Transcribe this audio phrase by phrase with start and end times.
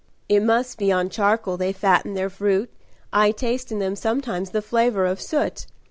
[0.27, 2.71] "It must be on charcoal they fatten their fruit.
[3.13, 5.67] I taste in them sometimes the flavour of soot.